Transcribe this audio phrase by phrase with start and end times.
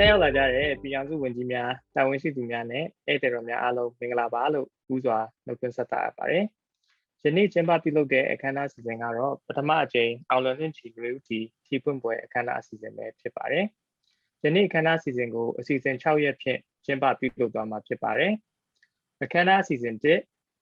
[0.00, 6.44] တက်ရောက်လာကြတဲ့ပြည်အောင်စုဝန်ကြီးများတာဝန်ရှိသူများနဲ့ဧည့်သည်တော်များအားလုံးမင်္ဂလာပါလို့ဦးစွာနှုတ်ခွန်းဆက်တာပါတယ်။
[7.24, 13.64] ယနေ့ကျင်းပပြုလုပ်တဲ့အခမ်းအနားအစီအစဉ်ကတော့ပထမအကြိမ်အောင်လွန်နှင့်ချီလူဦးတီထီပွင့်ပွဲအခမ်းအနားအစီအစဉ်ပဲဖြစ်ပါတယ်။
[14.44, 18.32] ယနေ့အခမ်းအနားအစီအစဉ်ကိုအစီအစဉ်6ရက်ဖြင့်ကျင်းပပြုလုပ်သွားမှာဖြစ်ပါတယ်။
[19.24, 20.04] အခမ်းအနားအစီအစဉ်1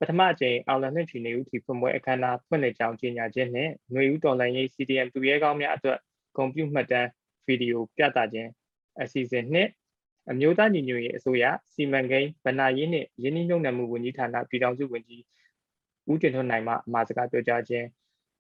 [0.00, 5.98] ပထမအကြိမ်အောင်လွန်နှင့်ချီနေဦးတီပွင့်ပွဲအခမ်းအနားဖွင့်လှစ်ကြောင်းကြေညာခြင်းနဲ့ຫນွေဦးတော်လှန်ရေး CDM သူရဲကောင်းများအတွက်
[6.36, 7.08] ဂုဏ်ပြုမှတ်တမ်း
[7.46, 8.50] ဗီဒီယိုပြသခြင်း
[9.02, 9.68] အစီအစဉ်နှစ်
[10.30, 15.22] အမျိုးသားညီညွတ်ရေးအစိုးရစီမံကိန်းဗဏ္ဍာရေးနှင့်ယင်းနှိမ့်နှံမှုဝန်ကြီးဌာနပြည်ထောင်စုဝန်ကြီး
[16.10, 17.86] ဦးတင်ထွန်းနိုင်မှအမှာစကားပြောကြားခြင်း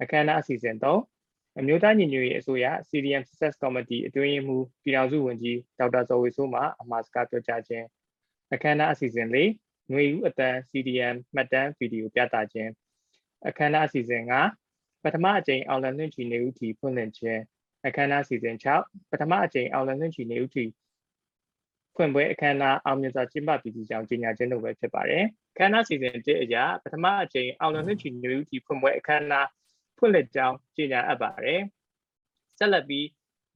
[0.02, 7.84] အခမ်းအနားအစီအစဉ်3အမျိုးသားညီညွတ်ရေးအစိုးရ CDM Success Committee အတွင်းရေးမှူးပြည်ထောင်စုဝန်ကြီးဒေါက်တာဇော်ဝေဆိုးမှအမှာစကားပြောကြားခြင်း
[8.52, 9.46] အခမ်းအနားအစီအစဉ်4
[9.90, 12.70] ຫນွေဦးအတန်း CDM မှတ်တမ်းဗီဒီယိုပြသခြင်း
[13.48, 14.22] အခမ်းအနားအစီအစဉ်
[14.64, 17.40] 5ပထမအကြိမ်အောင်လန်နှင့်ချီနေဦးတီဖွင့်လှစ်ခြင်း
[17.86, 20.64] အခမ်းအနားစီစဉ်6ပထမအကြိမ်အောင်လန်နှင့်ချီနေဦးတီ
[21.94, 29.48] ဖွင့်ပွဲအခမ်းအနားအောင်မြင်စွာကျင်းပပြီးသည့်ကြောင်းကြေညာခြင်းတို့ပဲဖြစ်ပါတယ်။အခမ်းအနားစီစဉ်1အရာပထမအကြိမ်အောင်လန်နှင့်ချီနေဦးတီဖွင့်ပွဲအခမ်းအနား
[29.98, 31.60] ဖွင့်လှစ်ကြောင်းကြေညာအပ်ပါတယ်။
[32.58, 33.06] ဆက်လက်ပြီး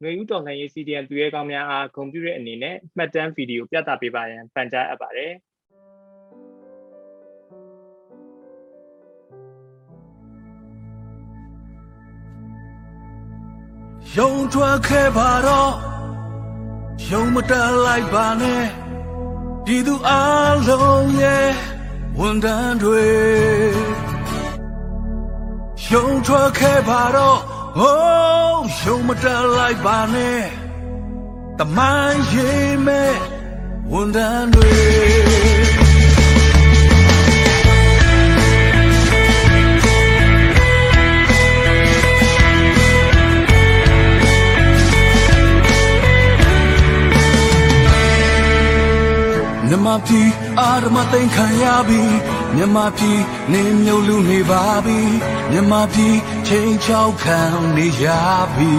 [0.01, 5.33] ຫນွေဦးတော်လှန်ရေး CDM သူရဲကောင်းများအားဂုဏ်ပြုတဲ့အနေနဲ့မှတ်တမ်းဗီဒီယိုပြသပေးပါရန်ပန်ကြားအပ်ပါတယ်။
[14.16, 15.72] ယုံထွက်ခဲ့ပါတော့
[17.08, 18.64] ယုံမတန်လိုက်ပါနဲ့
[19.66, 20.10] ဒီသူအ
[20.68, 21.48] လုံးရဲ့
[22.18, 23.06] ဝန်တန်းတွေ
[25.90, 27.38] ယုံထွက်ခဲ့ပါတော့
[27.78, 30.42] ဟိုးယုံမတန်လိုက်ပါနဲ့
[31.58, 33.14] တမန်ရေးမဲ့
[33.92, 34.72] ဝန်တန်းတွေ
[49.80, 50.30] မြမပြည်
[50.61, 52.02] အာရမသိမ်းခံရပြီ
[52.57, 53.20] မြမပြည်
[53.52, 54.98] နေမြုပ်လူနေပါပြီ
[55.51, 57.41] မြမပြည်ချိန်ချောက်ခံ
[57.77, 58.07] နေရ
[58.55, 58.73] ပြီ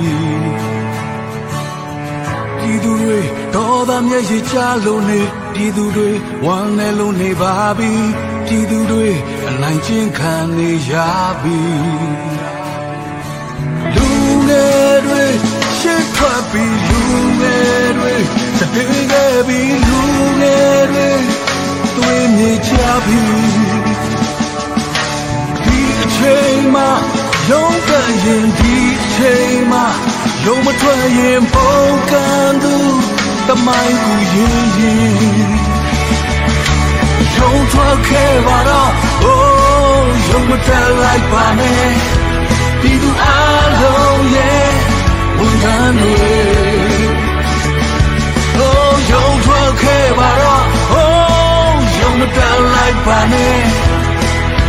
[2.59, 3.19] ပြည်သူတွေ
[3.55, 5.21] တော်သားမျက်ရည်ချလို့နေ
[5.53, 6.09] ပြည်သူတွေ
[6.45, 7.91] ဝမ်းနေလို့နေပါပြီ
[8.45, 9.09] ပြည်သူတွေ
[9.49, 10.93] အနိုင်ကျင့်ခံနေရ
[11.41, 11.59] ပြီ
[13.95, 14.07] လူ
[14.47, 15.23] ငယ်တွေ
[15.79, 16.99] ရှေ့ထွက်ပြီးလူ
[17.41, 20.01] ငယ်တွေ တပြေးခဲ့ပြီးလူ
[20.41, 21.09] ငယ်တွေ
[21.95, 22.71] သွေးမြေချ
[23.05, 23.27] ပြီး
[25.63, 26.89] ဒီအချိန်မှာ
[27.49, 29.85] ရုံးကန်ရင်ဒီအချိန်မှာ
[30.45, 31.75] ရုံးမထွက်ရင်ပုံ
[32.11, 32.75] ကန်သူ
[33.47, 35.11] တမိုင်းကူရင်ရင်
[37.35, 38.91] ရုံးထွက်ခဲ့ပါတော့
[39.25, 41.89] oh ရုံးမတက်လိုက်ပါနဲ့
[42.81, 43.25] ဒီသူအ
[43.81, 44.67] လုံးရဲ့
[45.39, 46.70] ဝန်ခံတွေ
[49.81, 50.53] yo, que varo.
[50.97, 53.47] Oh, yo me da like pane.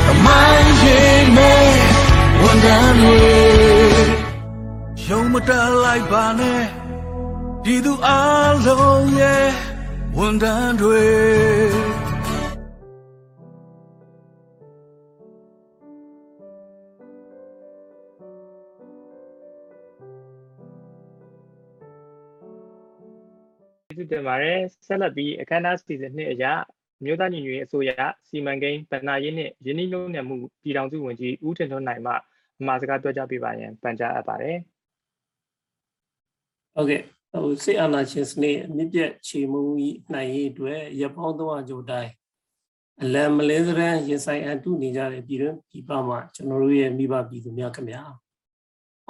[0.06, 1.52] The mind in me,
[2.48, 3.92] one down way.
[5.08, 6.54] Yo me da like pane.
[7.64, 9.52] Di du alone, yeah,
[10.12, 11.12] one down way.
[11.12, 11.91] ကျေးဇူးတ
[24.16, 26.52] င်ပါတယ်ဆက်လက်ပြီးအခမ်းအနားစီစဉ်နှစ်အရာ
[27.04, 27.90] မြို့သားညီညွတ်ရေးအစိုးရ
[28.28, 32.12] စီမံကိန်းဗဏ္ဍာရေးနှင့်ယင်းနှိမ့်လုံးနယ်မှုပြည်ထောင်စုဝန်ကြီးဦးထင်ထွန်းနိုင်မှ
[32.60, 34.56] အမှာစကားပြောကြားပေးပါရန်ပန်ကြားအပ်ပါတယ်
[36.74, 37.00] ဟုတ်ကဲ့
[37.32, 42.10] ဟိုစေအာနာရှင်စနစ်အမြင့်ပြတ်ခြေမုံကြီးနိုင်ရေးအတွက်ရပောင်း300ကျော်တိုင်း
[43.02, 48.02] အလံမလဲစရန်ရင်ဆိုင်အန်တုနေကြတဲ့ပြည်တွင်းပြည်ပမှာကျွန်တော်တို့ရဲ့မိဘပြည်သူများခင်ဗျာ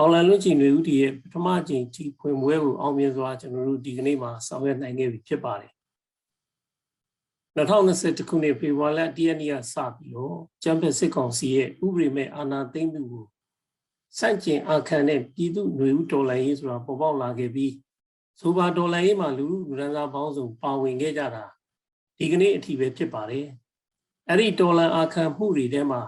[0.02, 5.72] အောင်လန်လွတ်ချီနွေဦးတီရဲ့ပထမအကြိမ်ကြီးဖွင့်ပွဲကိုအောင်မြင်စွာကျွန်တော်တို့ဒီကနေ့မှာဆောင်ရွက်နိုင်ခဲ့ပြီဖြစ်ပါတယ်
[7.56, 13.25] 2020ခုနှစ်ဖေဖော်ဝါရီလ1ရက်နေ့ကစပြီးတော့ကျန်းဖက်စစ်ကောင်စီရဲ့ဥပဒေမဲ့အာဏာသိမ်းမှုကို
[14.19, 17.72] စန့်ကျင်အခမ်းတဲ့ပြည်သူຫນွေဦးတော်လှန်ရေးဆိုတာပေါ်ပေါက်လာခဲ့ပြီး
[18.40, 21.44] ဆိုပါတော်လှန်ရေးမှာလူလူလူရန်စားပေါင်းစုံပါဝင်ခဲ့ကြတာ
[22.19, 23.46] ဒီကနေ့အထိပဲဖြစ်ပါတယ်
[24.28, 26.02] အဲ့ဒီတော်လှန်အခမ်းမှုတွေထဲမှာ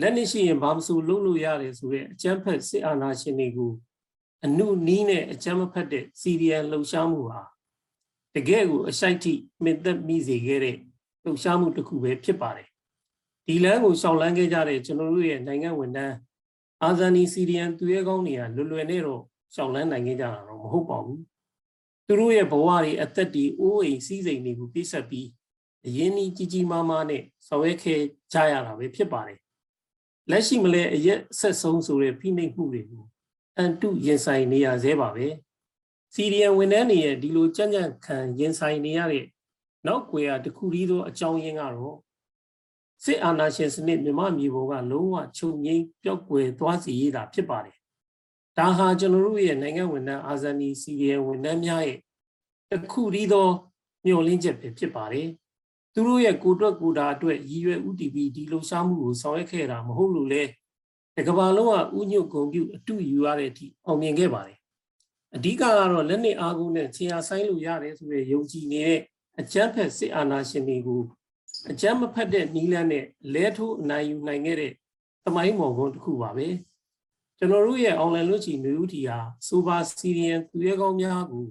[0.00, 3.72] လက်နက်ရှိရင်ဘာမဆိုလုပ်လို့ရတယ်ဆိုတဲ့အကြမ်းဖက်စစ်အာဏာရှင်တွေကို
[4.44, 7.42] အနုနီးနဲ့အကြမ်းမဖက်တဲ့စီရီယံလှုပ်ရှားမှုဟာ
[8.34, 9.32] တကယ်ကိုအရှိုက်ထိ
[9.62, 10.76] မြင့်သက်မိစေခဲ့တဲ့
[11.24, 12.68] လှုပ်ရှားမှုတစ်ခုပဲဖြစ်ပါတယ်
[13.46, 16.16] ဒီလမ်းကိုရှောင်လန်းခဲ့ကြတဲ့ကျွန်တော်တို့ရဲ့နိုင်ငံဝန်ထမ်း
[16.82, 19.22] အာဇာနည်စီရီယန်သူရဲကောင်းတွေကလွယ်လွယ်နဲ့တော့
[19.54, 21.20] ရှောင်လန်းနိုင်ခဲ့ကြတာတော့မဟုတ်ပါဘူး
[22.06, 25.28] သူတို့ရဲ့ဘဝတွေအသက်တွေအိုးအိမ်စီးစိမ်တွေကိုပြည့်ဆက်ပြီး
[25.86, 28.00] အရင်းကြီးကြီးကြီးမားမားနဲ့ဆောင်ရွက်ခဲ့
[28.32, 29.38] ကြရတာပဲဖြစ်ပါတယ်
[30.30, 33.04] လက်ရှိမလဲအရက်ဆက်ဆုံးဆိုတဲ့ဖိနှိပ်မှုတွေကို
[33.56, 35.26] အန်တုရင်ဆိုင်နေရသေးပါပဲ
[36.14, 39.24] စီရီယံဝန်ထမ်းတွေရဲ့ဒီလိုကြံ့ကြံ့ခံရင်ဆိုင်နေရတဲ့
[39.86, 41.96] နောက်ွယ်ရာတစ်ခုတည်းသောအကြောင်းရင်းကတော့
[43.04, 47.76] စစ်အာဏာရှင်စနစ်မြမမျိုးပေါ်ကလုံးဝချုပ်ငိမ့်ပျောက်ကွယ်သွားစီရတာဖြစ်ပါတယ်။
[48.58, 51.98] ဒါဟာကျွန်တော်တို့ရဲ့နိုင်ငံဝန်ထမ်းအာဇာနည်စီရီယံဝန်ထမ်းများရဲ့
[52.70, 53.48] တစ်ခုတည်းသော
[54.04, 55.28] မျှော်လင့်ချက်ပဲဖြစ်ပါတယ်။
[55.98, 60.42] သူတို့ရဲ့ကိုယ်တွက်ကိုယ်တာအတွက်ရည်ရွယ်ဥတီပီဒီလှုပ်ရှားမှုကိုဆောင်ရွက်ခဲ့တာမဟုတ်လို့လေ
[61.16, 64.58] တကဘာလုံးကဥညွတ်ဂုံပြုအတူယူရတဲ့အထိအောင်မြင်ခဲ့ပါတယ်။
[65.36, 69.00] အဓိကကတော့လက်နက်အားကိုနဲ့ခြေအားဆိုင်လို့ရတယ်ဆိုတဲ့ယုံကြည်နေတဲ့
[69.40, 71.02] အကျန်းဖက်စစ်အာဏာရှင်တွေကို
[71.70, 73.04] အကျန်းမဖက်တဲ့နီးလန်းနဲ့
[73.34, 74.72] လဲထိုးအနိုင်ယူနိုင်ခဲ့တဲ့
[75.24, 76.48] သမိုင်းမော်ကွန်းတစ်ခုပါပဲ
[77.38, 81.44] ကျွန်တော်တို့ရဲ့ online လွတ်ချီနေဦးတီဟာဆိုပါစီရီယန်သူရဲကောင်းများကို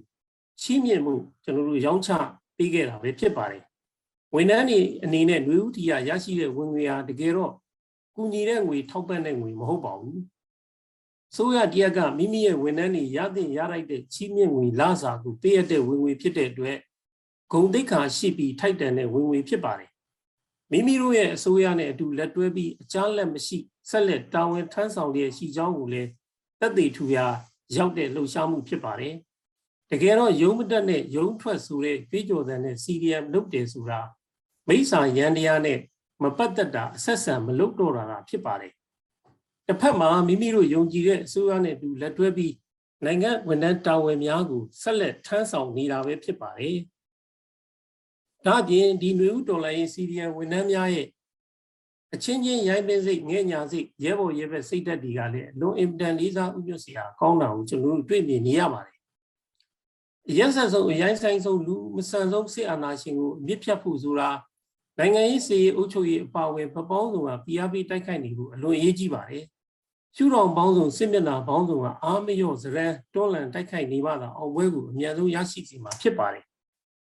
[0.62, 2.12] ချီးမြှင့်မှုကျွန်တော်တို့ရောင်းချ
[2.58, 3.64] ပေးခဲ့တာပဲဖြစ်ပါတယ်
[4.36, 7.54] ဝန်ထမ်းတွေအနေနဲ့နေဦးတီကရရှိတဲ့ဝင်ငွေဟာတကယ်တော့
[8.16, 10.22] ကူညီတဲ့ငွေထောက်ပံ့တဲ့ငွေမဟုတ်ပါဘူး
[11.36, 16.78] ဆိုရတရကမိမိရဲ့ဝန်ထမ်းတွေရတဲ့ရလိုက်တဲ့ချီးမြှင့်ငွေလစာကိုပေးရတဲ့ဝင်ငွေဖြစ်တဲ့အတွက်
[17.52, 19.92] ဂုံတိတ်ခါရှိပြီးထိုက်တန်တဲ့ဝင်ငွေဖြစ်ပါတယ်
[20.72, 23.58] မိမိတို့ရဲ့အစိုးရနဲ့အတူလက်တွဲပြီးအကြမ်းလက်မရှိ
[23.90, 26.10] ဆက်လက်တာဝန်ထမ်းဆောင်လျက်ရှိကြောင်းကိုလည်း
[26.60, 27.26] သက်သေထူရာ
[27.76, 29.16] ရောက်တဲ့လှုပ်ရှားမှုဖြစ်ပါတယ်
[29.92, 34.02] တကယ်တော့ရုံးမတက်နဲ့ရုံးထွက်ဆိုတဲ့ကြွေးကြော်တဲ့နဲ့ CDM လုပ်တယ်ဆိုတာ
[34.68, 35.80] မိစ္ဆာရန်တရားနဲ့
[36.24, 38.74] မပတ်သက်တာအဆက်ဆံမလုပ်တော့တာဖြစ်ပါတယ်
[39.68, 42.54] တစ်ဖက်မှာမိမိတို့ယုံကြည်တဲ့အစိုးရနဲ့အတူလက်တွဲပြီး
[43.06, 46.78] နိုင်ငံဝန်ထမ်းတာဝန်များကိုဆက်လက်ထမ်းဆောင်နေတာပဲဖြစ်ပါတယ်
[48.46, 51.08] ဒါအပြင်ဒီຫນွေဥတော်လိုင်းရေးစီရီယံဝန်ထမ်းများရဲ့
[52.14, 58.98] အချင်းချင်းရိုင်းပင်းစိတ်ငဲ့ညာစိတ်ရဲဘော်ရဲဘက်စိတ်ဓာတ်တွေကလည်းအလွန်အင်တန်လေးစားဥညွတ်စရာကောင်းတာကိုကျွန်တော်တို့တွေ့မြင်နေရပါတယ်။
[60.38, 64.30] ရက်ဆက်ဆုံးအရိုင်းဆိုင်ဆုံးလူမဆန်ဆုံးစစ်အာဏာရှင်ကိုအမြင့်ဖြတ်ဖို့ဆိုတာ
[65.00, 69.46] နိုင်ငံရေးစီရေးအုပ်ချုပ်ရေးအပါအဝင်ပပေါင်းစုံက PRP တိုက်ခိုက်နေဖို့အလွန်အရေးကြီးပါတယ်။
[70.16, 76.44] ရှုတော်ပေါင်းစုံစစ်မျက်နှာပေါင်းစုံကအာမရော့ဇရန်တွန်းလန်တိုက်ခိုက်နေမှသာအောင်ပွဲကိုအမြန်ဆုံးရရှိစီမှာဖြစ်ပါတယ်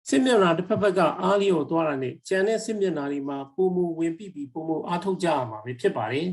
[0.10, 6.28] စစ်မျက်နှာတစ်ဖက်ဖက်ကအားလျော်သွားတာနဲ့ကြံတဲ့စစ်မျက်နှာတွေမှာပုံမဝင်ပြီးပြီးပုံမအားထုတ်ကြရမှာပဲဖြစ်ပါတယ်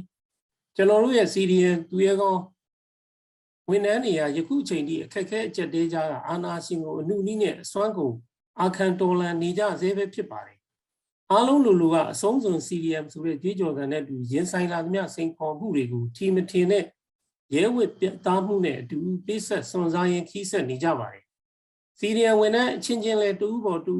[0.76, 2.42] ကျွန်တော်တို့ရဲ့ CDN သူရဲကောင်း
[3.70, 8.14] ဝန်ထမ်းတွေကယခုအချိန်ထိအခက်အခဲအကျက်တဲကြတာအာနာရှင်ကိုအနုနည်းနဲ့အစွမ်းကုန်
[8.60, 10.53] အာခံတော်လန်နေကြသေးပဲဖြစ်ပါတယ်
[11.33, 16.83] အားလုံးလူလူကအဆုံးစွန် CDM ဆိုတဲ့ကြွေးကြော်သံနဲ့အတူရင်ဆိုင်လာသမျှစိန်ခေါ်မှုတွေကိုထီမထင်နဲ့
[17.55, 21.23] ရဲဝတ်ပြသားမှုနဲ့အတူပိဆက်စွန်စားရင်ခီးဆက်နေကြပါတယ်
[21.99, 23.95] စီရီယံဝန်ထမ်းအချင်းချင်းလဲတူပေါ်တူ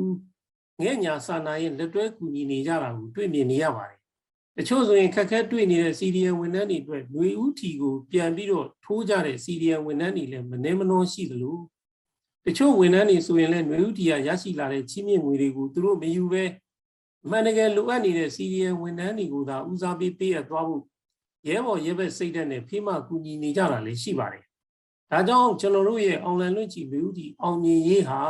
[0.81, 4.00] ငဲ့ညာစာနာရဲ့လက်တွဲကူညီနေကြတာကိုတွေ့မြင်နေရပါတယ်။
[4.58, 11.58] တချို့ဆိုရင်ခက်ခဲတွေ့နေတဲ့စီရီယံဝန်ထမ်းတွေအတွက်ຫນွေဥတီကိုပြန်ပြီးတော့ထိုးကြတဲ့စီရီယံဝန်ထမ်းတွေလည်းမနှဲမနှောရှိသလို
[12.46, 16.62] တချို့ဝန်ထမ်းတွေဆိုရင်လည်းຫນွေဥတီကရရှိလာတဲ့ချီးမြှင့်ငွေတွေကိုသူတို့မယူဘဲအ
[17.30, 20.84] မှန်တကယ်လိုအပ်နေတဲ့စီရီယံဝန်ထမ်းတွေကိုသာဦးစားပေးပေးရသွားဖို့
[21.48, 24.44] ရဲဘော်ရဲဘက်စိတ်ဓာတ်နဲ့ဖိမကူညီနေကြတာလည်းရှိပါတယ်
[25.12, 28.22] ဒါကြောင့်ကျွန်တော်တို့ရဲ့ online လွှင့်ကြည့်မျိုးဒီအောင်မြင်ရေးဟာ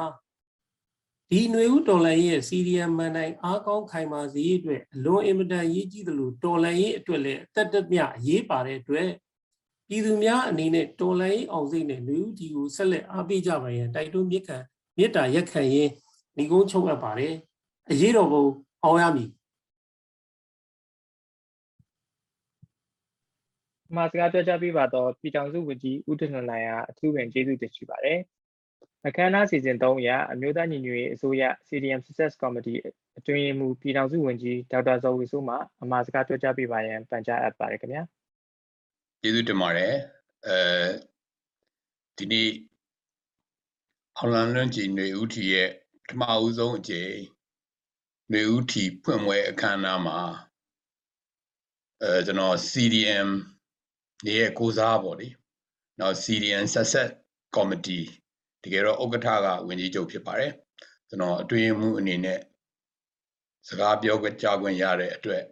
[1.31, 9.09] ဒီຫນွေဥတော်လန်ရဲ့စီရီယံမန်တိုင်းအားကောင်းခိုင်မာစေအတွက်အလွန်အင်မတန်ရေးကြီးသလိုတော်လန်ရေးအတွက်လည်းအသက်တမြအရေးပါတဲ့အတွက်
[9.87, 14.57] ပြည်သူများအနေနဲ့တော်လန်ရေးအောင်စိတ်နဲ့ຫນွေဥဒီကိုဆက်လက်အားပေးကြပါရန်တိုက်တွန်းမြစ်ခံ
[14.97, 15.91] မေတ္တာရက်ခံရင်း
[16.37, 17.33] ညီကုန်းချုပ်အပ်ပါတယ်
[17.91, 18.43] အရေးတော်ပုံ
[18.84, 19.30] အောင်ရမည်
[23.94, 28.18] မှာစကားပြောကြားပေးပါတော့ပြည်ထောင်စုဝန်ကြီးဦးထနနိုင်အားအထူးပင်ကျေးဇူးတင်ရှိပါတယ်။
[29.06, 32.78] အခမ်းအနားစီစဉ်3ရအမျိုးသားညီညွတ်ရေးအစိုးရ CDM Success Committee
[33.18, 38.02] အတွင်းရေးမှူးပြည်ထောင်စုဝန်ကြီးဒေါက်တာဇော်ဝီဆိုးမှအမှာစကားပြောကြားပေးပါရန်ပန်ကြားအပ်ပါတယ်ခင်ဗျာ။
[39.22, 39.92] ကျေးဇူးတင်ပါတယ်။
[40.46, 40.58] အဲ
[42.16, 42.48] ဒီနေ့
[44.18, 45.68] အောင်လန်လွန်ကြည်ຫນွေဦးထီရဲ့
[46.02, 47.33] ပထမဦးဆုံးအကြိမ်
[48.32, 50.18] နွေဦးထီဖွင့်ပွဲအခမ်းအနားမှာ
[52.02, 53.28] အဲကျွန်တော် CDM
[54.24, 55.28] နေရဲ့ကိုစားပေါ့လေ။
[56.00, 57.10] နောက် CDM ဆက်ဆက်
[57.54, 58.00] ကော်မတီ
[58.62, 60.52] တကယ်တော့ဥက္ကဋ္ဌကဝန်ကြီးချုပ်ဖြစ်ပါတယ်။
[61.08, 62.40] ကျွန်တော်အတွင်းမှုအနေနဲ့
[63.68, 65.44] စကားပြောကြားခွင့်ရတဲ့အတွက်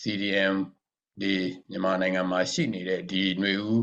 [0.00, 0.54] CDM
[1.20, 1.34] ဒီ
[1.70, 3.82] မြန်မာနိုင်ငံမှာရှိနေတဲ့ဒီຫນွေဦး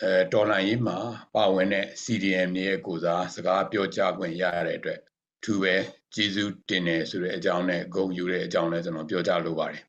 [0.00, 0.98] အဲဒေါ်လာရေးမှာ
[1.34, 5.00] ပါဝင်တဲ့ CDM ရဲ့ကိုစားစကားပြောကြားခွင့်ရတဲ့အတွက်
[5.44, 5.76] သူပဲ
[6.14, 9.82] ကျေးဇူးတင်တယ်ဆိုတဲ့အကြောင်းနဲ့ဂုဏ်ယူတဲ့အကြောင်းလည်းကျွန်တော်ပြောကြားလိုပါတယ်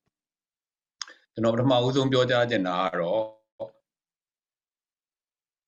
[1.34, 3.24] ကျွန်တော်ပထမဦးဆုံးပြောကြားချင်တာကတော့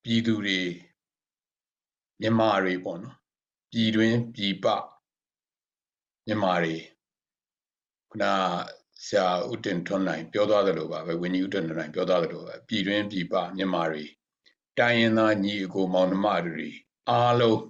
[0.04, 0.60] ပြည်သူတွေ
[2.20, 3.16] မြန်မာတွေပေါ့နော်
[3.72, 4.66] ပြည်တွင်းပြည်ပ
[6.26, 6.76] မြန်မာတွေ
[8.10, 8.24] ခုန
[9.06, 14.04] ဆရာဦးတင်ထွန်းနိုင်ပြောသွားသလိုပါပဲဝင်းကြီးဦးတင်ထွန်းနိုင်ပြောသွားသလိုပဲပြည်တွင်းပြည်ပမြန်မာတွေ
[14.78, 16.68] တိုင်းရင်းသားညီအကိုမောင်နှမတွေ
[17.10, 17.60] အားလုံး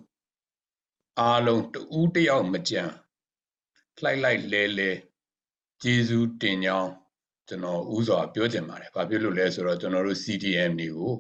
[1.21, 2.83] အားလုံးတူးတယောက်မကြံ
[3.99, 4.91] လှိုက်လိုက်လဲလဲ
[5.83, 6.93] ဂျေဇူးတင်ကြောင်း
[7.49, 11.15] ကျွန်တော်ဥစွာပြောချင်ပါတယ်။ဘာဖြစ်လို့လဲဆိုတော့ကျွန်တော်တို့ CDM တွေကို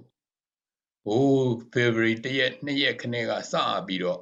[1.04, 1.24] ဟို
[1.72, 3.54] February 1ရက်2ရက်ခနဲ့ကစ
[3.86, 4.20] ပြီးတော့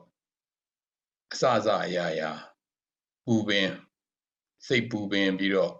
[1.33, 2.31] အစအစအရာရာ
[3.25, 3.69] ပူပင်
[4.67, 5.75] စိတ်ပူပင်ပြီးတော့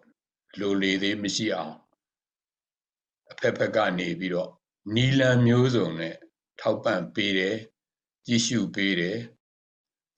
[0.61, 1.75] လိုလေသေးမရှိအောင်
[3.32, 4.50] အဖက်ဖက်ကနေပြီးတော့
[4.94, 6.16] နီလန်မျိုးစုံနဲ့
[6.61, 7.56] ထောက်ပံ့ပေးတယ်
[8.26, 9.18] ကြည့်ရှုပေးတယ်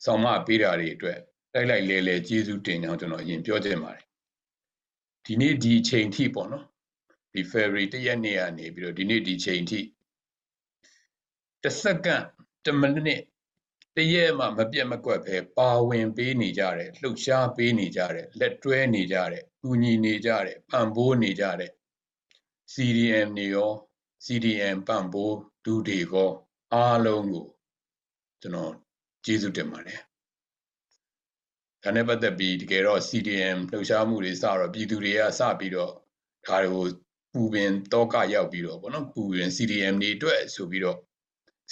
[0.05, 1.19] ဆောင်မပေးတာတွေအတွက်
[1.55, 4.05] လိုက်လိုက်လဲလဲကျေးဇူးတင်ကြောင်းကျွန်တော်အရင်ပြောချင်ပါတယ်
[5.25, 6.65] ဒီနေ့ဒီအချိန်ထိပေါ့နော်
[7.33, 9.81] ဒီ February 1ရက်နေ့ကနေပြီးတော့ဒီနေ့ဒီချိန်ထိ
[11.63, 12.25] တစ်စက္ကန့်
[12.65, 13.23] တစ်မိနစ်
[13.97, 21.73] တရက်မှမပြတ်မကွက်ပဲပါဝင်ပေးနေကြတယ်လှုပ်ရှားပေးနေကြတယ်လက်တွဲနေကြတယ်ကူညီနေကြတယ်ပံ့ပိုးနေကြတယ်
[22.73, 23.73] CDM နေရော
[24.25, 26.31] CDM ပံ့ပိုးဒူတွေကော
[26.73, 27.47] အားလုံးကို
[28.41, 28.75] ကျွန်တော်
[29.25, 30.01] ကျေးဇူးတင်ပါတယ်
[31.83, 35.93] ဒါနဲ့ပတ်သက်ပြီးတကယ်တော့ CDM လှုပ်ရှားမှုတွေစတော့ပြည်သူတွေကစပြီးတော့
[36.47, 36.87] ဒါတွေကို
[37.33, 40.99] ပူပင်တောကရောက်ပြီးတော့ဗောနော်ပူပင် CDM တွေအတွက်ဆိုပြီးတော့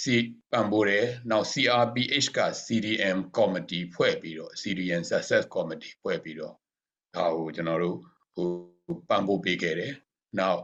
[0.02, 0.04] C
[0.52, 6.54] ပံ့ပိုးတယ်နောက် CRPH က CDM committee ဖွဲ့ပြီးတော့ CDM success committee ဖွဲ့ပြီးတော့
[7.16, 7.98] ဒါကိုကျွန်တော်တို့
[8.34, 8.48] ဟို
[9.08, 9.94] ပံ့ပိုးပေးခဲ့တယ်
[10.38, 10.62] နောက်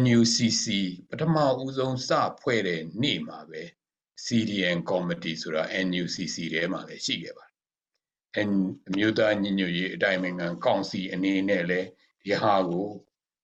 [0.00, 0.66] NUCC
[1.08, 2.10] ပထမဦးဆုံးစ
[2.42, 3.62] ဖွဲ့တဲ့နေ့မှာပဲ
[4.24, 7.56] CDN committee ဆိုတာ NUCC ထဲမှာလည်းရှိခဲ့ပါတယ်။
[8.48, 8.50] N
[8.88, 11.88] အမျိုးသားညီညွတ်ရေးအတိုင်းအငံကောင်စီအနေနဲ့လည်း
[12.22, 12.88] ဒီဟာကို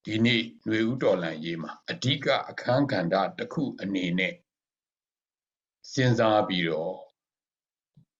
[0.04, 4.34] ဒီနေ့ຫນွေဥတော်လန်ရေးမှာအဓိကအခန်းကဏ္ဍတစ်ခုအနေနဲ့
[5.92, 6.94] စဉ်းစားပြီးတော့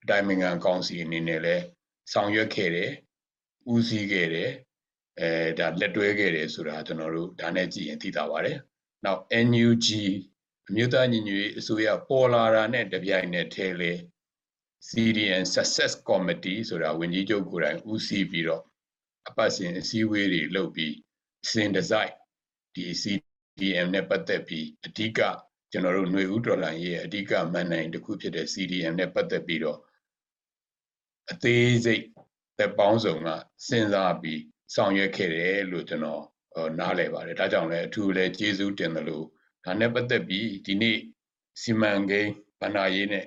[0.03, 1.65] အတိုင်းအငံကောင်စီအနေနဲ့လည်း
[2.13, 2.91] ဆောင်ရွက်ခဲ့တယ်။
[3.73, 4.51] ဦးစီးခဲ့တယ်။
[5.21, 8.59] အဲဒါလက်တွဲခဲ့တယ်ဆိုတာကျွန်တော်တို့ဒါနဲ့ကြည့်ရင်သိတာပါတယ်။
[9.05, 9.89] နောက် NUG
[10.71, 13.93] အမျိုးသားညီညွတ်ရေးအစိုးရပေါ်လာတာနဲ့တပြိုင်နက်တည်းလေ
[14.89, 18.63] CDN Success Committee ဆိုတာဝန်ကြီးချုပ်ကိုယ်တိုင်ဦးစီးပြီးတော့
[19.29, 20.95] အပတ်စဉ်အစည်းအဝေးတွေလုပ်ပြီး
[21.51, 22.15] စင်ဒီဇိုင်း
[22.75, 25.21] ဒီ CDM နဲ့ပတ်သက်ပြီးအဓိက
[25.71, 29.79] ကျွန်တော်တို့ຫນွေဥဒေါ်လာရေးအဓိကမန်နိုင်တစ်ခုဖြစ်တဲ့ CDM နဲ့ပတ်သက်ပြီးတော့
[31.31, 32.03] အသေးစိတ်
[32.59, 33.29] သက်ပေါင်းစုံက
[33.69, 34.41] စဉ်းစားပြီး
[34.75, 36.25] ဆောင်ရွက်ခဲ့တယ်လို့ကျွန်တော်
[36.79, 39.27] နားလည်ပါတယ်ဒါကြောင့်လည်းအထူးလည်းကျေးဇူးတင်တယ်လို့
[39.69, 40.99] ဒါနဲ့ပတ်သက်ပြီးဒီနေ့
[41.61, 43.27] စီမံကိန်းဗဏ္ဍာရေးနဲ့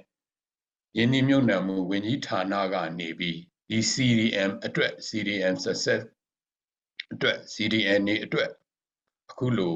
[0.97, 3.37] ယင်းဒီမြုပ်နှံမှုဝန်ကြီးဌာနကနေပြီး
[3.69, 6.01] ဒီ CDM အတွက် CDM success
[7.13, 8.49] အတွက် CDN နေအတွက်
[9.29, 9.75] အခုလို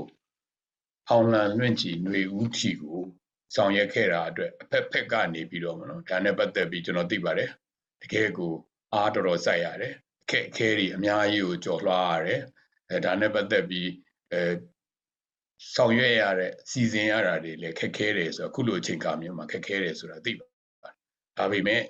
[1.10, 3.02] အောင်လံလွင့်ချီຫນွေဦးထီကို
[3.56, 7.50] ဆောင်ရွက်ခဲ့တာအတွက်အဖက်ဖက်ကနေပြီးတော့မနော်ဒါနဲ့ပတ်သက်ပြီးကျွန်တော်သိပါတယ်
[8.02, 8.54] တကယ်ကို
[8.94, 9.94] အားတော်တော်စိုက်ရတယ်
[10.24, 12.42] အခက်အခဲတွေအများကြီးကိုကြော်လွှားရတယ်
[12.90, 13.90] အဲဒါနဲ့ပတ်သက်ပြီး
[14.32, 14.42] အဲ
[15.76, 20.94] ဆောင်ရွက်ရတဲ့စီစဉ်ရတာတွေလည်းခက်ခဲတယ်ဆိုတော့အခုလိုအချိန်ကာမျိုးမှာခက်ခဲတယ်ဆိုတာသိပါတယ်
[21.38, 21.82] ဒါပေမဲ့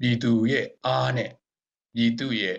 [0.00, 1.30] ပြည်သူရဲ့အားနဲ့
[1.94, 2.58] ပြည်သူရဲ့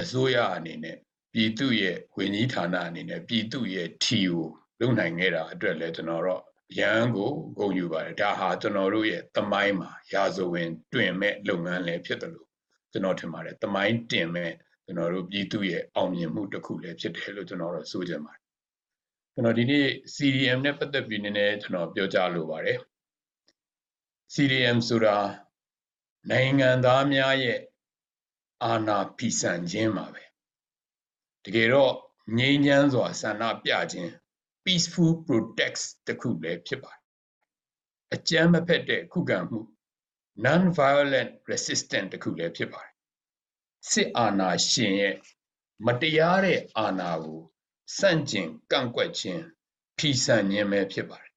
[0.00, 0.96] အစိုးရအနေနဲ့
[1.32, 4.46] ပြည်သူရဲ့ဝန်ကြီးဌာနအနေနဲ့ပြည်သူရဲ့ထီကို
[4.80, 6.42] လုံနိုင်ခဲ့တာအတွက်လည်းကျွန်တော်တော့
[6.78, 12.48] ရန်ကိုဂုဏ်ယူပါတယ်ဒါဟာကျွန်တော်တို့ရဲ့တမိုင်းမှာရာဇဝင်တွင်မဲ့လုပ်ငန်းလည်းဖြစ်တယ်လို့
[12.92, 14.52] ကျွန်တော်ထင်ပါတယ်တမိုင်းတင်မဲ့
[14.84, 18.45] ကျွန်တော်တို့ပြည်သူရဲ့အောင်မြင်မှုတစ်ခုလည်းဖြစ်တယ်လို့ကျွန်တော်တို့ဆိုချင်ပါတယ်
[19.36, 22.78] ကျွန်တော်ဒီနေ့ CDM နဲ့ပတ်သက်ပြီးနည်းနည်းကျွန်တော်ပြောကြားလိုပါတယ်
[24.34, 25.16] CDM ဆိုတာ
[26.30, 27.60] နိုင်ငံသားများရဲ့
[28.64, 30.24] အာဏာဖီဆန်ခြင်းပါပဲ
[31.44, 31.94] တကယ်တော့
[32.38, 34.10] ငြိမ်းချမ်းစွာဆန္ဒပြခြင်း
[34.64, 37.02] peaceful protest တခုလည်းဖြစ်ပါတယ်
[38.14, 39.60] အကြမ်းမဖက်တဲ့ခုခံမှု
[40.44, 42.92] non violent resistance တခုလည်းဖြစ်ပါတယ်
[43.90, 45.14] စစ်အာဏာရှင်ရဲ့
[45.86, 47.40] မတရားတဲ့အာဏာကို
[47.98, 49.42] စန့်ကျင်ကန့်ကွက်ခြင်း
[49.98, 51.32] ဖီဆန်ခြင်းပဲဖြစ်ပါတယ်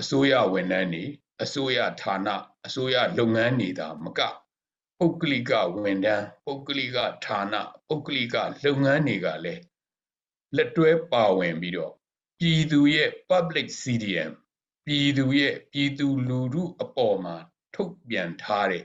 [0.00, 1.04] အစိုးရဝန်ထမ်းတွေ
[1.42, 2.28] အစိုးရဌာန
[2.66, 4.20] အစိုးရလုပ်ငန်းတွေသာမက
[4.98, 5.52] ပုဂ္ဂလိက
[5.82, 7.54] ဝန်ထမ်းပုဂ္ဂလိကဌာန
[7.88, 9.62] ပုဂ္ဂလိကလုပ်ငန်းတွေကလည်း
[10.56, 11.92] လက်တွဲပါဝင်ပြီးတော့
[12.38, 14.32] ပြည်သူရဲ့ public CDM
[14.86, 17.36] ပြည်သူရဲ့ပြည်သူလူထုအပေါ်မှာ
[17.74, 18.84] ထုတ်ပြန်ထားတဲ့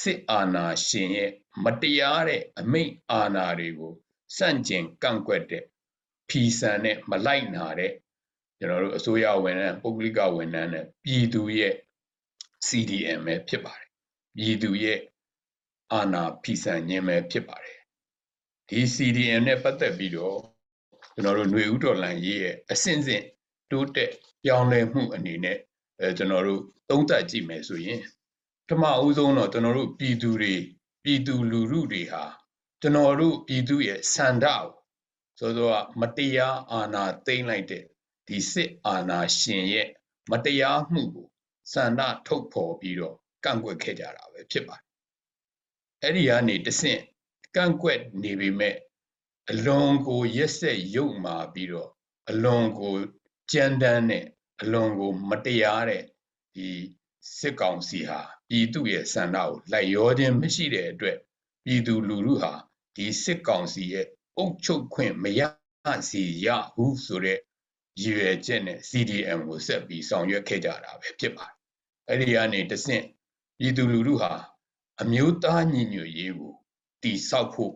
[0.00, 1.30] စစ်အာဏာရှင်ရဲ့
[1.64, 3.94] မတရားတဲ့အမိန့်အာဏာတွေကို
[4.36, 5.64] စန့်ကျင်ကန့်ကွက်တဲ့
[6.30, 7.92] ဖီဆန်တဲ့မလိုက်နာတဲ့
[8.58, 11.74] ကျွန်တော်တို့အစိုးရဝန်ထမ်းပုဂ္ဂလိကဝန်ထမ်းနဲ့ပြည်သူရဲ့
[12.66, 13.88] CDM ပဲဖြစ်ပါတယ်
[14.36, 14.98] ပြည်သူရဲ့
[15.92, 17.78] အာဏာဖီဆန်ခြင်းပဲဖြစ်ပါတယ်
[18.68, 20.38] ဒီ CDM နဲ့ပတ်သက်ပြီးတော့
[21.14, 23.22] ကျွန်တော်တို့ຫນွေဥတော်လန်ရေးရဲ့အစဉ်စဉ်
[23.70, 25.58] တိုးတက်ပြောင်းလဲမှုအနေနဲ့
[26.00, 28.00] အဲကျွန်တော်တို့သုံးသပ်ကြည့်မယ်ဆိုရင်
[28.66, 30.54] ပထမအဦးဆုံးတော့ကျွန်တော်တို့ပြည်သူတွေ
[31.04, 32.24] ပြည်သူလူထုတွေဟာ
[32.80, 34.64] ကျွန်တော်တို့ပြည်သူရဲ့စန္ဒကို
[35.38, 37.84] ဆိုတော့မတရားအာဏာသိမ်းလိုက်တဲ့
[38.28, 39.88] ဒီစစ်အာဏာရှင်ရဲ့
[40.30, 41.28] မတရားမှုကို
[41.72, 44.86] စန္ဒထုတ်ဖော်ပြီးတော့ကန့်ကွက်ခဲ့ကြတာပဲဖြစ်ပါတယ်
[46.02, 47.00] အဲ့ဒီကနေတဆင့်
[47.56, 48.76] ကန့်ကွက်နေပေမဲ့
[49.50, 51.90] အလွန်ကိုရက်ဆက်ရုပ်မာပြီးတော့
[52.30, 52.94] အလွန်ကို
[53.52, 54.24] ကြမ်းတမ်းတဲ့
[54.62, 56.02] အလွန်ကိုမတရားတဲ့
[56.54, 56.68] ဒီ
[57.38, 61.18] စစ်ကောင်စီဟာပြည်သူရဲ့စန္ဒကိုလိုက်ရောခြင်းမရှိတဲ့အတွက်
[61.64, 62.52] ပြည်သူလူထုဟာ
[62.96, 64.06] ဒီစစ်ကောင်စီရဲ့
[64.38, 65.40] အုပ်ချုပ်ခွင့်မရ
[66.08, 67.38] စီရဘူးဆိုတဲ့
[68.02, 71.56] ရည်ရွယ်ချက်နဲ့ CDM ကိုဆက်ပြီးဆောင်ရွက်ခဲ့ကြတာပဲဖြစ်ပါတယ်။
[72.10, 73.04] အဲဒီကနေတဆင့်
[73.58, 74.32] ပြည်သူလူထုဟာ
[75.02, 76.54] အမျိုးသားညီညွတ်ရေးကို
[77.02, 77.74] တိဆောက်ဖို့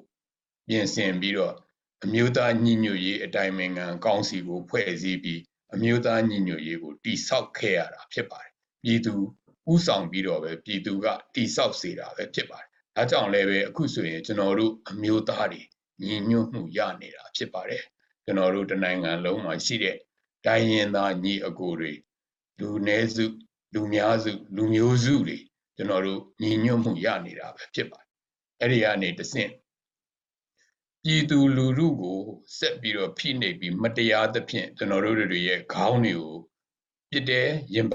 [0.68, 1.54] ပြင်ဆင်ပြီးတော့
[2.04, 5.40] အမျိုးသားညီညွတ်ရေးအတိုင်းအငံကောင်းစီကိုဖွဲ့စည်းပြီး
[5.74, 8.52] အမျိုးသားညီညွတ်ရေးကိုတိဆောက်ခဲ့ရတာဖြစ်ပါတယ်။
[8.82, 9.14] ပြည်သူ
[9.72, 15.62] ဥဆောင်ပြီးတော့ပဲပြည်သူကတိဆောက်စေတာပဲဖြစ်ပါတယ်။ဒါကြောင့်လည်းပဲအခုဆိုရင်ကျွန်တော်တို့အမျိုးသားတွေ
[16.02, 17.82] ညီညွတ်မှုရနေတာဖြစ်ပါတယ်။
[18.24, 19.96] ကျွန်တော်တို့တနိုင်ငံလုံးမှာရှိတဲ့
[20.46, 21.92] တိုင်းရင်းသားညီအကိုတွေ
[22.60, 23.24] လူနည်းစု
[23.74, 25.38] လူများစုလူမျိုးစုတွေ
[25.76, 28.10] ကျွန်တော်တို့ညီညွတ်မှုရနေတာပဲဖြစ်ပါတယ်။
[28.60, 29.50] အဲ့ဒီကနေတဆင့်
[31.04, 32.20] ပြည်သူလူထုကို
[32.58, 36.36] ဆက်ပြီးတော့ဖိနှိပ်ပြီးမတရားသဖြင့်ကျွန်တော်တို့တွေရဲ့ခေါင်းတွေကို
[37.10, 37.92] ပြစ်တယ်ရင်ပ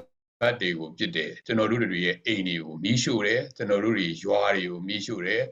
[0.47, 5.43] တ်တွေကိုပြစ်တယ်ကျွန်တော်တို့တွေရဲ့အိမ်တွေကိုမီးရှို့တယ်ကျွန်တော်တို့တွေရွာတွေကိုမီးရှို့တယ်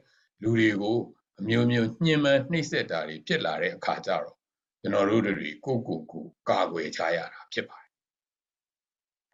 [0.42, 0.98] လူတွေကို
[1.40, 4.36] အမျိုးမျိုးညှဉ်းပန်းနှိပ်စက်တာတွေဖြစ်လာတဲ့အခါကျတော့
[4.80, 7.92] ကျွန်တော်တို့တွေကိုကိုကိုကာကွယ်ကြရတာဖြစ်ပါတယ်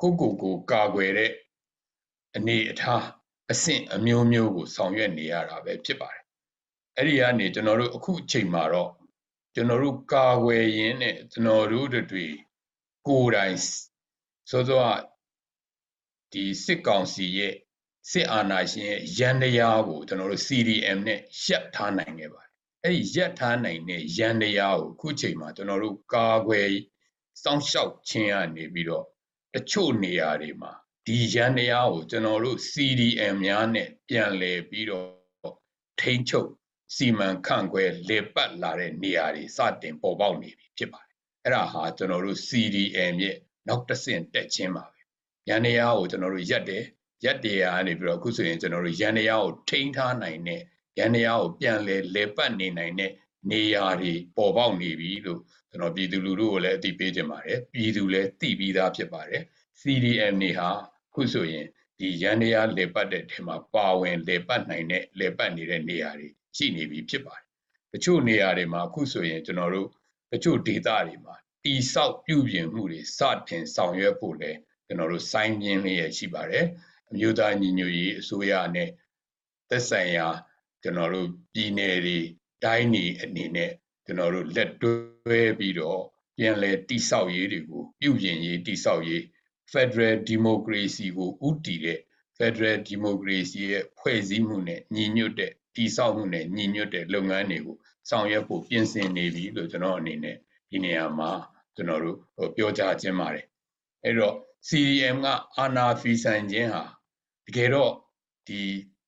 [0.01, 1.33] ကိုကိုကိုကာကွယ်တဲ့
[2.37, 3.05] အနေအထား
[3.51, 6.25] အဆင့်အမျိုးမျိုးကိုဆောင်ရွက်နေရတာပဲဖြစ်ပါတယ်
[6.97, 8.91] အဲ့ဒီကနေကျွန်တော်တို့အခုအချိန်မှာတော့
[9.55, 12.27] ကျွန်တော်တို့ကာကွယ်ရင်းနဲ့ကျွန်တော်တို့တွေ
[13.07, 13.57] ကိုယ်တိုင်
[14.51, 14.85] စောစော
[16.33, 17.55] ဒီစစ်ကောင်စီရဲ့
[18.11, 22.51] စစ်အာဏာရှင်ရဲ့ရန်တရားကိုကျွန်တော်တို့ CDM နဲ့ရပ်ထားနိုင်ခဲ့ပါတယ်
[22.85, 26.69] အဲ့ဒီရပ်ထားနိုင်တဲ့ရန်တရားကိုခုချိန်မှာကျွန်တော်တို့ကာကွယ်
[27.43, 29.05] စောင့်ရှောက်ခြင်းကနေပြီးတော့
[29.55, 30.73] တချို့နေရာတွေမှာ
[31.07, 35.09] ဒီရန်တရားကိုကျွန်တော်တို့ CDM များနဲ့ပြန်လည်ပြီးတော့
[36.01, 36.51] ထိန်းချုပ်
[36.97, 43.37] စီမံခန့်ခွဲလေပတ်လာတဲ့နေရာတွေစတင်ပေါ်ပေါက်နေပြီဖြစ်ပါတယ်အဲ့ဒါဟာကျွန်တော်တို့ CDM ရဲ့
[43.69, 45.01] နောက်တစ်ဆင့်တက်ခြင်းပါပဲ
[45.49, 46.85] ရန်တရားကိုကျွန်တော်တို့ရက်တယ်
[47.25, 50.61] ရက်တရားကနေပြီးတော့အခုဆိုရင်ကျွန်တော်တို့ရန်တရားကိုထိန်းထားနိုင်တဲ့
[50.99, 53.13] ရန်တရားကိုပြန်လဲလေပတ်နေနိုင်တဲ့
[53.51, 59.43] နေရာတွေပေါ်ပေါက်နေပြီလို့ကျွန်တော်ပြည်သူလူထုကိုလည်းအသိပေးခြင်းပါတယ်ပြည်သူလည်းသိပြီးသားဖြစ်ပါတယ်
[59.81, 60.69] CDM နေဟာ
[61.15, 61.67] ခုဆိုရင်
[61.99, 67.47] ဒီရန်တရားလေပတ်တဲ့ထဲမှာပါဝင်လေပတ်နိုင်တဲ့လေပတ်နေတဲ့နေရာတွေရှိနေပြီဖြစ်ပါတယ်
[67.93, 69.89] တချို့နေရာတွေမှာအခုဆိုရင်ကျွန်တော်တို့
[70.33, 74.53] တချို့ဒေသတွေမှာတိဆောက်ပြုပြင်မှုတွေစတင်ဆောင်ရွက်ဖို့လဲ
[74.87, 76.67] ကျွန်တော်တို့စိုင်းပြင်းလေးရရှိပါတယ်
[77.11, 78.91] အမျိုးသားညီညွတ်ရေးအစိုးရနဲ့
[79.71, 80.27] သက်ဆိုင်ရာ
[80.83, 82.19] ကျွန်တော်တို့ပြည်နယ်တွေ
[82.65, 83.71] တိုင်းနေအနေနဲ့
[84.07, 86.03] ကျွန်တော်တို့လက်တွဲပြီးတော့
[86.37, 89.23] ပြန်လည်တိဆောက်ရေးတွေကိုပြုပြင်ရေးတိဆောက်ရေး
[89.73, 91.99] Federal Democracy ကိုဥတည်တဲ့
[92.39, 97.77] Federal Democracy ရဲ့ဖွဲ့စည်းမှုနဲ့ညီညွတ်တဲ့တိဆောက်မှုနဲ့ညီညွတ်တဲ့လုပ်ငန်းတွေကို
[98.09, 100.37] ဆောင်ရွက်ဖို့ပြင်ဆင်နေပြီလို့ကျွန်တော်အနေနဲ့
[100.71, 101.31] ဒီနေရာမှာ
[101.75, 102.17] ကျွန်တော်တို့
[102.57, 103.47] ပြောကြားခြင်းပါတယ်
[104.05, 104.35] အဲ့တော့
[104.69, 107.00] CDM ကအာနာဖီဆိုင်ခြင်းဟာတ
[107.57, 107.93] ကယ်တော့
[108.49, 108.63] ဒီ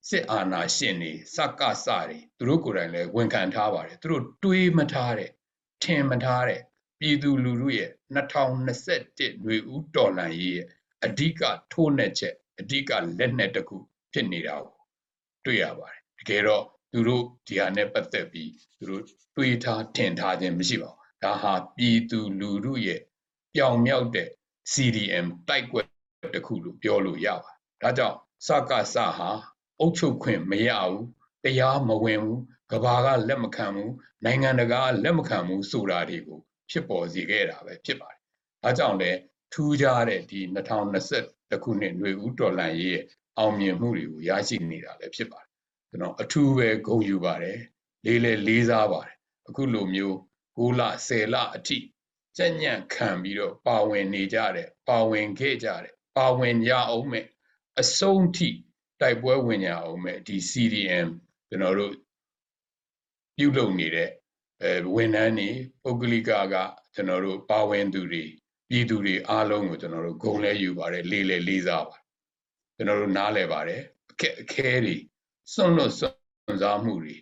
[0.09, 5.31] စစ်အာဏာရှင်တွေစကစတွေသူတို့ကိုယ်တိုင်လည်းဝန်ခံထားပါတယ်သူတို့တွေးမထားတဲ့
[5.85, 6.61] ထင်မထားတဲ့
[7.00, 10.66] ပြည်သူလူထုရဲ့2021ຫນွေဦးတော်လှန်ရေးရဲ့
[11.05, 13.76] အဓိကထိုးနှက်ချက်အဓိကလက်နက်တစ်ခု
[14.12, 14.76] ဖြစ်နေတာကို
[15.44, 19.02] တွေ့ရပါတယ်တကယ်တော့သူတို့ဒီဟာနဲ့ပတ်သက်ပြီးသူတို့
[19.37, 23.00] တွေးထားထင်ထားခြင်းမရှိပါဘူးဒါဟာပြည်သူလူထုရဲ့
[23.55, 24.28] ပြောင်မြောက်တဲ့
[24.72, 25.87] CDM တိုက်ကွက်
[26.35, 29.31] တစ်ခုလို့ပြောလို့ရပါတယ်ဒါကြောင့် စကစဟာ
[29.81, 31.02] အုပ်ချုပ်ခွင့်မရဘူး
[31.44, 33.92] တရားမဝင်ဘူးကဘာကလက်မခံဘူး
[34.24, 38.20] နိုင်ငံတကာလက်မခံဘူးဆိုတာတွေကိုဖြစ်ပေါ်စေခဲ့တာပဲဖြစ်ပါတယ်။
[38.62, 39.18] ဒါကြောင့်လည်း
[39.52, 43.05] ထူးခြားတဲ့ဒီ2020ခုနှစ်ຫນွေဦးတော်လှန်ရေးရဲ့
[43.38, 45.50] အောင်မြင်မှုတွေကိုရရှိနေတာလည်းဖြစ်ပါတယ်။
[45.90, 47.59] ကျွန်တော်အထူးပဲဂုဏ်ယူပါတယ်။
[48.07, 49.16] လေးလေးလေးစားပါတယ်။
[49.48, 50.16] အခုလိုမျိုး
[50.59, 51.78] 9လ10လအထိ
[52.37, 57.26] ကြက်ညံ့ခံပြီးတော့ပါဝင်နေကြတဲ့ပါဝင်ခဲ့ကြတဲ့ပါဝင်ကြအောင်မဲ့
[57.80, 58.48] အဆုံးထိ
[59.00, 61.08] တိုက်ပွဲဝင်ကြအောင်မဲ့ဒီ CDM
[61.48, 61.92] ကျွန်တော်တို့
[63.37, 64.11] ပြုလုပ်နေတဲ့
[64.62, 65.50] အဲဝန်ထမ်းတွေ
[65.82, 66.54] ပုဂ္ဂလိကက
[66.94, 68.24] ကျွန်တော်တို့ပါဝင်သူတွေ
[68.68, 71.96] ပြည်သူတွေအားလုံးကိုကျွန်တော်တို့ဂုဏ်လဲယူပါတယ်လေးလေးလေးစားပါ
[72.76, 74.96] ကျွန်တော်တို့နားလဲပါတယ်အခက်အခဲတွေ
[75.52, 77.16] စွန့်လွတ်စွန့်စားမှုတွေ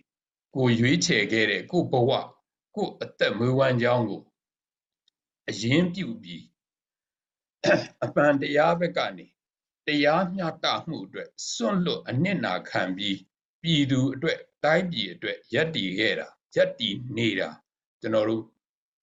[0.55, 2.11] ကိုရွေးချယ်ခဲ့တဲ့ကိုဘဝ
[2.77, 4.23] ကိုအသက်မွေးဝမ်းကြောင်းကို
[5.49, 6.45] အရင်ပြုပြီး
[8.05, 9.27] အပန်တရားဘက်ကနေ
[9.91, 13.19] တရားမျှတမှုအတွက်စွန့်လွတ်အနစ်နာခံပြီး
[13.63, 17.49] ပြည်သူအတွက်တိုင်းပြည်အတွက်ယက်တည်ခဲ့တာယက်တည်နေတာ
[18.01, 18.45] ကျွန်တော်တို့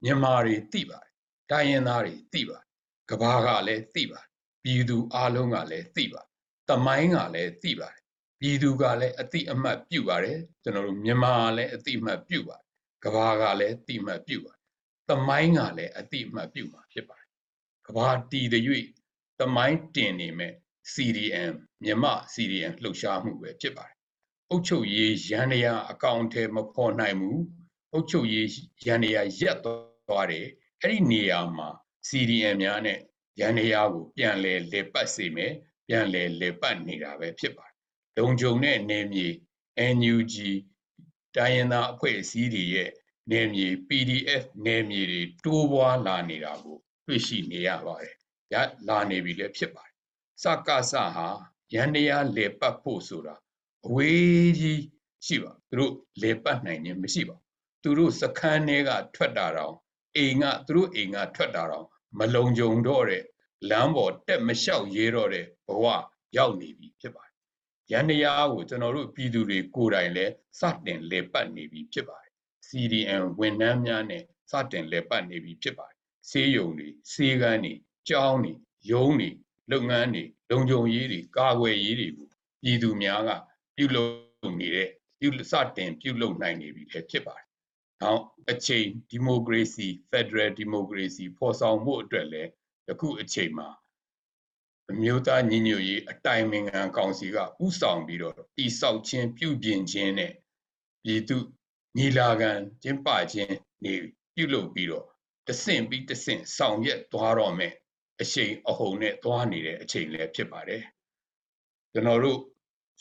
[0.04, 1.12] မြန်မာတွေသိပါတယ်
[1.52, 2.66] တိုင်းရင်းသားတွေသိပါတယ်
[3.10, 4.28] ကဘာကလည်းသိပါတယ်
[4.64, 6.30] ပြည်သူအလုံးကလည်းသိပါတယ်
[6.70, 8.02] တမိုင်းကလည်းသိပါတယ်
[8.40, 12.64] ပြည်သူကလည်းအတိအမှတ်ပြုပါတယ်ကျွန်တော်တို့မြန်မာကလည်းအတိအမှတ်ပြုပါတယ်
[13.04, 14.62] ကဘာကလည်းအတိအမှတ်ပြုပါတယ်
[15.10, 17.30] တမိုင်းကလည်းအတိအမှတ်ပြုမှာဖြစ်ပါတယ်
[17.88, 18.64] ကဘာတီတဲ့၍
[19.40, 20.54] တမိုင်းတင်နေမဲ့
[20.94, 23.96] CDM မြမ CDM လှုပ်ရှားမှုပဲဖြစ်ပါတယ်။
[24.52, 27.40] အုတ်ချုပ်ရေးရန်ရအကောင့်ထဲမဖော်နိုင်ဘူး။
[27.94, 28.48] အုတ်ချုပ်ရေး
[28.86, 30.48] ရန်ရရက်သွားတယ်။
[30.82, 31.70] အဲ့ဒီနေရာမှာ
[32.08, 33.00] CDM များနဲ့
[33.40, 35.54] ရန်ရကိုပြန်လဲလေပတ်စေမယ်။
[35.88, 37.76] ပြန်လဲလေပတ်နေတာပဲဖြစ်ပါတယ်။
[38.18, 39.28] လုံခြုံတဲ့နေမြေ
[39.98, 40.36] NUG
[41.36, 42.92] တိုင်းရင်းသားအဖွဲ့အစည်းတွေရဲ့
[43.32, 48.16] နေမြေ PDF နေမြေတွေတိုးပွားလာနေတာကိုတွေ့ရှိနေရပါတယ်။
[48.54, 48.56] ရ
[48.88, 49.96] လာနေပြီလည်းဖြစ်ပါတယ်။
[50.44, 51.28] စကစဟာ
[51.74, 53.36] ရန်တရားလေပတ်ဖို့ဆိုတာ
[53.88, 54.82] အဝေးကြီး
[55.26, 57.38] ရှိပါသူတို့လေပတ်နိုင်ခြင်းမရှိပါ
[57.84, 59.76] သူတို့စခန်းထဲကထွက်တာတော့
[60.16, 61.86] အိမ်ကသူတို့အိမ်ကထွက်တာတော့
[62.20, 63.24] မလုံခြုံတော့တဲ့
[63.70, 65.86] လမ်းပေါ်တက်မလျှောက်ရဲတော့တဲ့ဘဝ
[66.38, 67.36] ရောက်နေပြီဖြစ်ပါတယ်။
[67.92, 72.32] ရန်တရားကိုကျွန်တော်တို့ပြည်သူတွေကိုယ်တိုင်လည်းစတင်လေပတ်နေပြီဖြစ်ပါတယ်
[72.68, 75.98] CDN ဝန်ထမ်းများနဲ့စတင်လည်ပတ်နေပြီဖြစ်ပါတယ်။
[76.30, 77.74] ဆေးရုံတွေ၊ဆေးကန်းတွေ၊
[78.10, 78.54] ကျောင်းတွေ၊
[78.92, 79.30] ရုံးတွေ
[79.72, 82.28] လုပ်ငန်းတွေလုံခြုံရေးတွေကာကွယ်ရေးတွေကို
[82.64, 83.30] ပြည်သူများက
[83.76, 87.46] ပြုလုပ်နေတဲ့ပြုစတင်ပြုလုပ်နိုင်နေပြီလည်းဖြစ်ပါတယ်။
[88.02, 92.50] နောက်အချိန်ဒီမိုကရေစီ Federal Democracy ဖော်ဆောင်မှုအတွက်လည်း
[92.92, 93.70] အခုအချိန်မှာ
[94.92, 100.34] အမျိုးသားညီညွတ်ရေးအတိုင်ပင်ခံကောင်စီကဥဆောင်ပြီးတော့တိဆောက်ခြင်းပြုပြင်ခြင်းနဲ့
[101.04, 101.38] ပြည်သူ
[101.98, 102.52] ညီလာခံ
[102.84, 103.94] ကျင်းပခြင်းနေ
[104.36, 105.06] ပြုလုပ်ပြီးတော့
[105.48, 107.74] တဆင့်ပြီးတဆင့်ဆောင်ရွက်သွားတော့မယ်
[108.22, 110.84] အချိန်အဟုန်နဲ့သွားနေတဲ့အချိန်လည်းဖြစ်ပါတယ်
[111.94, 112.40] ကျွန်တော်တို့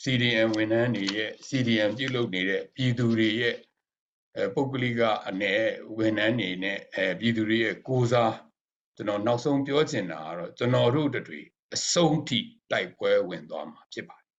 [0.03, 3.55] CDM ဝန်ထမ်းတွေရဲ့ CDM ပြုလုပ်နေတဲ့ပြည်သူတွေရဲ့
[4.35, 5.43] အဲပုဂ္ဂလိကအ내
[5.97, 8.33] ဝန်ထမ်းတွေနဲ့အဲပြည်သူတွေရဲ့ကိုးစား
[8.95, 11.41] ကျွန်တော်နောက်ဆုံးပြောချင်တာကတော့ကျွန်တော်တို့တွေ
[11.75, 12.39] အဆုံးထိ
[12.71, 14.29] တိုက်ပွဲဝင်သွားမှာဖြစ်ပါတယ်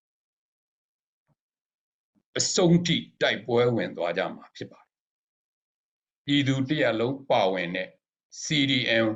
[2.38, 4.88] အဆုံးထိတိုက်ပွဲဝင်သွားကြမှာဖြစ်ပါတယ်
[6.24, 7.88] ပြည်သူတရက်လုံးပါဝင်တဲ့
[8.44, 9.06] CDM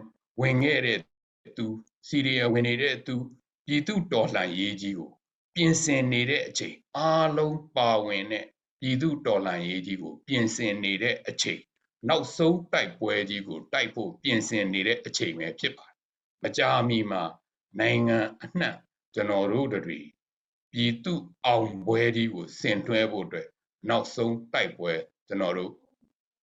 [0.40, 0.98] ဝင်ခဲ့တဲ့
[1.57, 1.66] သူ
[2.09, 3.14] CDM ဝင်နေတဲ့သူ
[3.66, 5.11] ပြည်သူတော်လှန်ရေးကြီးကို
[5.55, 8.46] ပြင်ဆင်နေတဲ့အချိန်အားလုံးပါဝင်တဲ့
[8.81, 11.61] ပြည်သူတော်လှန်ရေးကြီးကိုပြင်ဆင်နေတဲ့အချိန်
[12.09, 15.96] နောက်ဆုံးတိုက်ပွဲကြီးကိုတိုက်ဖို့ပြင်ဆင်နေတဲ့အချိန်ပဲဖြစ်ပါတယ်
[16.42, 17.22] မကြာမီမှာ
[17.81, 18.76] နိုင်ငံအနှံ့
[19.14, 20.00] ကျွန်တော်တို့တွေ
[20.72, 21.14] ပြည်သူ
[21.46, 23.48] အောင်ပွဲကြီးကိုဆင်တွဲဖို့အတွက်
[23.88, 24.92] နောက်ဆုံးတိုက်ပွဲ
[25.28, 25.72] ကျွန်တော်တို့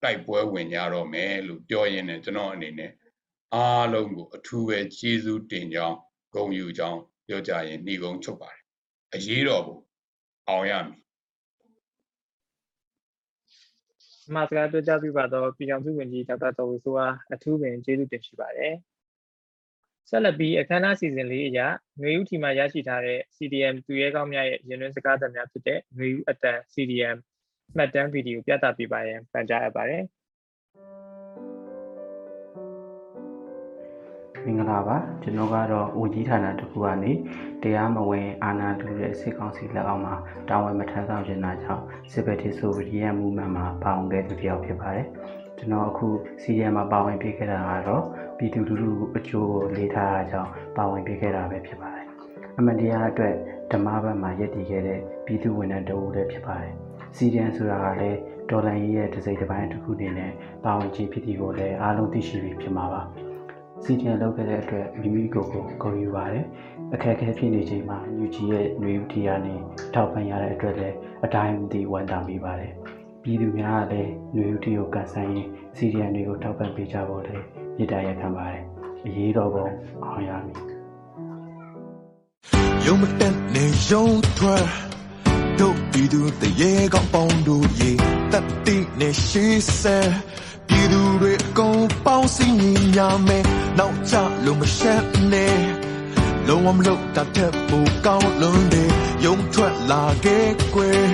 [0.04, 2.92] တိုက်ပွဲဝင်ကြတော့မယ်လို့ပြောရင်းနဲ့ကျွန်တော်အနေနဲ့
[3.56, 5.98] အားလုံးကိုအထူးပဲကျေးဇူးတင်ကြောင်း
[6.34, 8.62] ဂုဏ်ယူကြောင်းပြောကြရင်ဤကုန်းချုပ်ပါတယ်
[9.14, 9.80] အရေးတော်ကို
[10.48, 10.98] အောင်ရမည်
[14.34, 18.74] မတ်ကားတို့ကြပြပါတော့ပြည်အောင်စုဝင်ကြီးဒေါက်တာတော်ဝေဆိုအားအထူးပင်ကျေးဇူးတင်ရှိပါတယ်
[20.10, 21.60] ဆက်လက်ပြီးအခမ်းအနားစီစဉ်လေးအရ
[22.02, 27.18] ငွေဥတီမှာရရှိထားတဲ့ CDM သူရဲကောင်းများရဲ့ရင်းနှင်းစကားသံများဖြစ်တဲ့ငွေဥအတန် CDM
[27.76, 30.04] မှတ်တမ်းဗီဒီယိုပြသပေးပါရန်ပန်ကြားအပ်ပါတယ်။
[34.46, 37.12] မင်္ဂလာပါကျွန်တော်ကတော့ဦးကြီးဌာနတစ်ခုကနေ
[37.64, 40.16] တရားမဝင်အာဏာတူတဲ့စစ်ကောင်စီလက်အောက်မှာ
[40.50, 45.06] တာဝန်မထမ်းဆောင်ခြင်းတာကြောင့်စစ်ဘက်တီဆိုဗီယက်မူမန့်မှာပါဝင်ခဲ့သူတစ်ယောက်ဖြစ်ပါတယ်
[45.58, 46.08] ကျွန်တော်အခု
[46.42, 48.04] CDM မှာပါဝင်ဖြစ်ခဲ့တာကတော့
[48.38, 52.06] ပြည်သူလူထုအကျိုးကိုလေးထားတာကြောင့်ပါဝင်ဖြစ်ခဲ့တာပဲဖြစ်ပါတယ်
[52.58, 53.34] အမှန်တရားအတွက်
[53.72, 56.74] ဓမ္မဘက်မှာယက်တည်ခဲ့တဲ့ပြည်သူဝန်ထမ်းတဦးလည်းဖြစ်ပါတယ်
[57.18, 60.32] CDM ဆိုတာကလည်းဒေါ်လာရေးရဲ့တစ်စိတ်တစ်ပိုင်းတစ်ခုအနေနဲ့
[60.66, 63.02] ပါဝင်ခြင်းဖြစ်ဒီကိုလည်းအားလုံးသိရှိပြီးဖြစ်မှာပါ
[63.85, 66.45] စီတင်လုပ်ခဲ့တဲ့အတွက်မိမိကိုယ်ကိုဂုဏ်ယူပါတယ်
[66.95, 69.55] အခက်အခဲဖြစ်နေချိန်မှာညူဂျီရဲ့ຫນွေဦးတီကနေ
[69.95, 72.73] ထောက်ပံ့ရတဲ့အတွက်လည်းအတိုင်းမသိဝန်တာမိပါတယ်
[73.23, 77.45] ပြည်သူများကလည်းຫນွေဦးတီကိုကန်ဆန်းရင်စီဒီအန်တွေကိုထောက်ပံ့ပေးကြဖို့လည်း
[77.77, 78.63] မြစ်တာရက်ခံပါတယ်
[79.07, 79.67] အရေးတော်ပုံ
[80.05, 80.59] အောင်ရမည်
[82.85, 84.07] ယုံမတက်နေယုံ
[84.39, 84.67] ထွက်
[85.61, 87.91] တို့ပြည်သူတရေကောင်းပေါင်းတို့ရေ
[88.33, 89.47] တက်တိနေရှိ
[89.81, 89.99] စဲ
[90.70, 93.44] ပြည်သူတွေအကုန်ပေါင်းစည်းညီညာမယ်
[93.80, 95.60] နောက်ချလို့မရှက်နဲ့
[96.48, 98.92] လုံးဝမလုပ်တတ်တဲ့ဘူကောင်းလွန်တယ်
[99.26, 101.08] ယုံထွက်လာခဲ့ကွယ်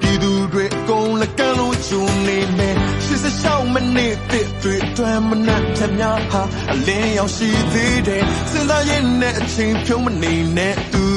[0.00, 6.42] ပြည်သူတွေအကုန်လက်ကမ်းလို့ချူနေမယ်ရှစ်စရှောင်းမနေတဲ့တွေတွမ်းမနှက်ချက်များဟာ
[6.72, 11.09] အလင်းရောက်ရှိသေးတယ်စဉ်းစားရင်နဲ့အချိန်ဖြုံးမနေနဲ့တူ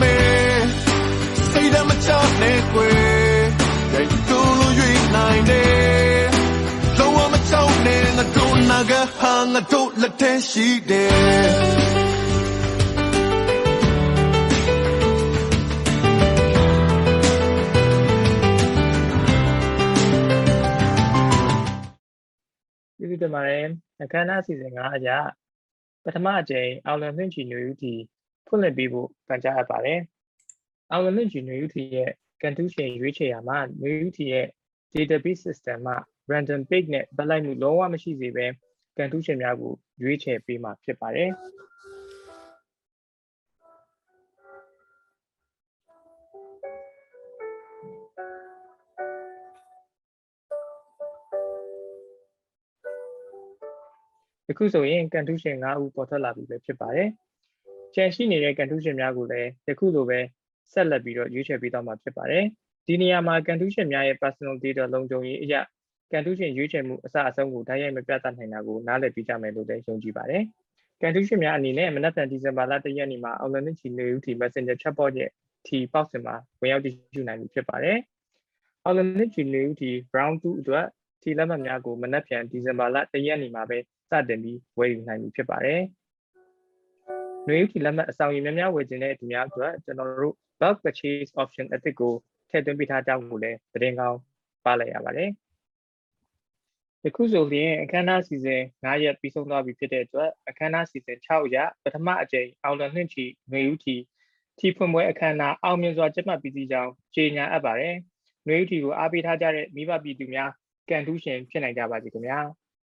[0.00, 0.16] မေ
[1.52, 3.40] စိတ်ဓာတ်မချနဲ့ကွယ်
[3.94, 6.24] ရိုက်တူလို့ရွေးနိုင်တယ်
[6.98, 11.90] လုံးဝမချောက်နဲ့ငါတို့နာကဟာငါတို့လက်ထဲရှိတယ်
[22.96, 23.66] ကျေးဇူးတင်ပါတယ်
[24.02, 25.10] အခမ်းအနားအစီအစဉ်ကအကြ
[26.04, 27.94] ပထမအကြိမ်အောင်လွန်နှင့်ချီနွေဦးတီ
[28.50, 30.00] ဖွင့်လှစ်ပေးဖို့ပန်ကြားအပ်ပါတယ်
[30.90, 32.10] အောင်လန်နှင့်ချီနွေဦးတီရဲ့
[32.42, 34.46] ကန်တူးရှင်ရွေးချယ်ရာမှာနွေဦးတီရဲ့
[34.94, 35.96] database system မှာ
[36.30, 38.46] random pick နဲ့ပတ်လိုက်မှုလုံးဝမရှိစေဘဲ
[38.96, 41.30] ကန်တူးရှင်များကိုရွေးချယ်ပေးမှာဖြစ်ပါတယ်
[54.50, 57.10] အခုဆိုရင်ကန်တူးရှင်5ဦးပေါ်ထွက်လာပြီပဲဖြစ်ပါတယ်။
[57.94, 60.20] ကျန်ရှိနေတဲ့ကန်တူးရှင်များကိုလည်းယခုလိုပဲ
[60.72, 62.44] ဆက်လက်ပြီးတော့ရွေးချယ်ပေးသွားမှာဖြစ်ပါတယ်။
[62.86, 65.60] ဒီနေရာမှာကန်တူးရှင်များရဲ့ personal data လုံခြုံရေးအရာ
[66.12, 70.42] ကန်တူးရှင်ရွေးချယ်မှုအစအဆုံးကိုဓာတ်ရိုက်မပြသနိုင်တာကိုနားလည်ပြီးကြမယ်လို့လည်းယုံကြည်ပါတယ်။
[71.00, 75.30] ကန်တူးရှင်များအနေနဲ့မနက်ဖြန်ဒီဇင်ဘာလ1ရက်နေ့မှာအောင်လန်ချီနေဦးတီ Messenger chatbot ရဲ့
[75.66, 77.98] T ပေါက်စင်မှာဝင်ရောက်တည်ယူနိုင်ပြီဖြစ်ပါတယ်။
[78.84, 80.86] အောင်လန်ချီနေဦးတီ Brown 2အတွက်
[81.22, 83.78] T လက်မှတ်များကိုမနက်ဖြန်ဒီဇင်ဘာလ1ရက်နေ့မှာပဲ
[84.10, 85.82] စတင်ပြီးဝယ်ယူနိုင်ပြီဖြစ်ပါတယ်။
[87.46, 92.14] နှွေဦးတီလက်မှတ်အဆောင်ရည်များများဝယ်ခြင်းတဲ့ဒီများအတွက်ကျွန်တော်တို့ bulk purchase option အသစ်ကို
[92.50, 94.18] ထည့်သွင်းပေးထားကြောင်းကိုလည်းသတင်းကောင်း
[94.64, 95.30] ပါလိုက်ရပါတယ်။
[97.04, 103.96] ယခုဆိုရင်အခမ်းအနားစီစဉ်9ရက်ပြီးဆုံးသွားပြီဖြစ်တဲ့အတွက်အခမ်းအနားစီစဉ်6ရက်ပထမအကြိမ်အောင်လနှင့်ချီနှွေဦးတီ
[104.58, 107.94] ထီဖွင့်ပွဲအခမ်းအနားအောင်မြင်စွာကျင်းပပြီးစီကြောင်းကြေညာအပ်ပါတယ်။
[108.46, 110.50] နှွေဦးတီကိုအားပေးထားကြတဲ့မိဘပြည်သူများ
[110.88, 112.38] ကန်တူးရှင်ဖြစ်နိုင်ကြပါစေခင်ဗျာ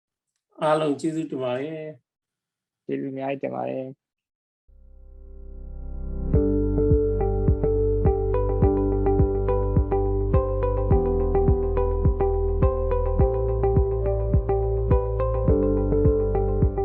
[0.62, 1.88] ။အားလုံးကျေးဇူးတင်ပါတယ်
[2.86, 3.86] ကျေးဇူးအများကြီးတင်ပါတယ်